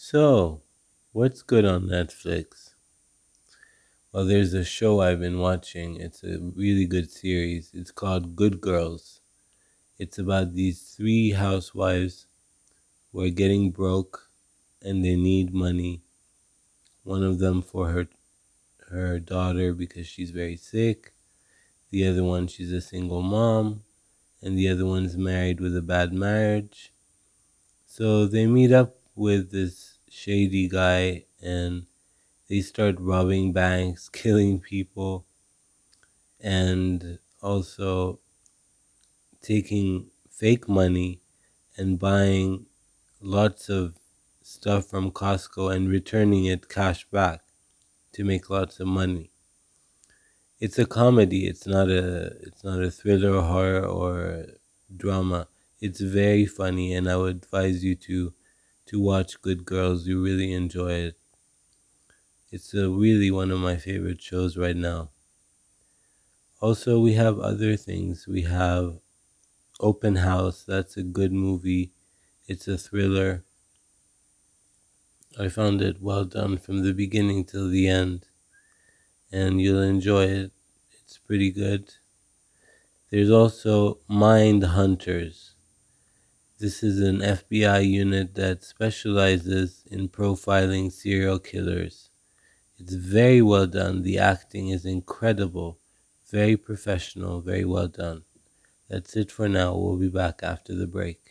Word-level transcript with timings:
So, 0.00 0.62
what's 1.12 1.42
good 1.42 1.66
on 1.66 1.88
Netflix? 1.88 2.72
Well, 4.12 4.26
there's 4.26 4.52
a 4.52 4.64
show 4.64 5.00
I've 5.00 5.20
been 5.20 5.38
watching. 5.38 5.96
It's 5.96 6.22
a 6.22 6.38
really 6.38 6.84
good 6.84 7.10
series. 7.10 7.70
It's 7.72 7.90
called 7.90 8.36
Good 8.36 8.60
Girls. 8.60 9.22
It's 9.98 10.18
about 10.18 10.54
these 10.54 10.82
three 10.96 11.32
housewives 11.32 12.26
who 13.12 13.22
are 13.22 13.30
getting 13.30 13.70
broke 13.72 14.30
and 14.82 15.04
they 15.04 15.16
need 15.16 15.54
money. 15.54 16.02
One 17.02 17.24
of 17.24 17.40
them 17.40 17.60
for 17.60 17.88
her 17.88 18.08
her 18.90 19.20
daughter 19.20 19.74
because 19.74 20.06
she's 20.06 20.30
very 20.30 20.56
sick. 20.56 21.14
The 21.90 22.06
other 22.06 22.24
one 22.24 22.48
she's 22.48 22.72
a 22.72 22.80
single 22.80 23.22
mom 23.22 23.84
and 24.42 24.58
the 24.58 24.68
other 24.68 24.86
one's 24.86 25.16
married 25.16 25.60
with 25.60 25.76
a 25.76 25.82
bad 25.82 26.12
marriage. 26.12 26.92
So 27.86 28.26
they 28.26 28.46
meet 28.46 28.72
up 28.72 28.97
with 29.18 29.50
this 29.50 29.98
shady 30.08 30.68
guy 30.68 31.24
and 31.42 31.86
they 32.48 32.60
start 32.60 32.96
robbing 33.00 33.52
banks, 33.52 34.08
killing 34.22 34.60
people, 34.60 35.26
and 36.40 37.18
also 37.42 38.20
taking 39.42 40.10
fake 40.30 40.68
money 40.68 41.20
and 41.76 41.98
buying 41.98 42.66
lots 43.20 43.68
of 43.68 43.96
stuff 44.42 44.86
from 44.86 45.10
Costco 45.10 45.74
and 45.74 45.88
returning 45.88 46.44
it 46.46 46.68
cash 46.68 47.04
back 47.10 47.42
to 48.12 48.24
make 48.24 48.50
lots 48.50 48.80
of 48.80 48.86
money. 48.88 49.30
It's 50.60 50.78
a 50.78 50.86
comedy. 50.86 51.46
It's 51.46 51.66
not 51.66 51.88
a 51.88 52.32
it's 52.46 52.64
not 52.64 52.82
a 52.82 52.90
thriller, 52.90 53.40
horror, 53.42 53.84
or 53.86 54.46
drama. 54.96 55.48
It's 55.80 56.00
very 56.00 56.46
funny, 56.46 56.92
and 56.94 57.08
I 57.08 57.16
would 57.16 57.36
advise 57.36 57.84
you 57.84 57.94
to 57.96 58.34
to 58.88 59.00
watch 59.00 59.40
Good 59.40 59.64
Girls. 59.64 60.06
You 60.06 60.22
really 60.22 60.52
enjoy 60.52 60.92
it. 60.92 61.18
It's 62.50 62.74
a 62.74 62.90
really 62.90 63.30
one 63.30 63.50
of 63.50 63.60
my 63.60 63.76
favorite 63.76 64.20
shows 64.20 64.56
right 64.56 64.76
now. 64.76 65.10
Also, 66.60 66.98
we 66.98 67.12
have 67.14 67.38
other 67.38 67.76
things. 67.76 68.26
We 68.26 68.42
have 68.42 68.98
Open 69.80 70.16
House. 70.16 70.64
That's 70.64 70.96
a 70.96 71.02
good 71.02 71.32
movie. 71.32 71.92
It's 72.46 72.68
a 72.68 72.78
thriller. 72.78 73.44
I 75.38 75.48
found 75.48 75.80
it 75.82 76.02
well 76.02 76.24
done 76.24 76.58
from 76.58 76.82
the 76.82 76.92
beginning 76.92 77.44
till 77.44 77.68
the 77.68 77.88
end, 77.88 78.26
and 79.30 79.60
you'll 79.60 79.82
enjoy 79.82 80.24
it. 80.24 80.52
It's 81.00 81.18
pretty 81.18 81.50
good. 81.50 81.94
There's 83.10 83.30
also 83.30 84.00
Mind 84.08 84.64
Hunters. 84.64 85.54
This 86.60 86.82
is 86.82 87.00
an 87.00 87.18
FBI 87.20 87.88
unit 87.88 88.34
that 88.34 88.64
specializes 88.64 89.84
in 89.86 90.08
profiling 90.08 90.90
serial 90.90 91.38
killers. 91.38 92.10
It's 92.78 92.94
very 92.94 93.40
well 93.42 93.68
done. 93.68 94.02
The 94.02 94.18
acting 94.18 94.70
is 94.70 94.84
incredible, 94.84 95.78
very 96.28 96.56
professional, 96.56 97.40
very 97.40 97.64
well 97.64 97.86
done. 97.86 98.24
That's 98.88 99.14
it 99.16 99.30
for 99.30 99.48
now. 99.48 99.76
We'll 99.76 99.98
be 99.98 100.08
back 100.08 100.40
after 100.42 100.74
the 100.74 100.88
break. 100.88 101.27